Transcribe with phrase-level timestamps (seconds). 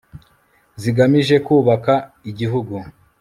[0.81, 1.93] zigamije kubaka
[2.29, 2.75] igihugu